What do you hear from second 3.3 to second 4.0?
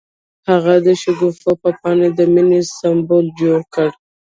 جوړ کړ.